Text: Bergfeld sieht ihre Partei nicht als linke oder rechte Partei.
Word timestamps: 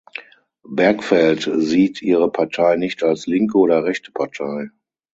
Bergfeld 0.67 1.47
sieht 1.57 2.01
ihre 2.01 2.31
Partei 2.31 2.75
nicht 2.75 3.03
als 3.03 3.27
linke 3.27 3.59
oder 3.59 3.83
rechte 3.83 4.11
Partei. 4.11 4.71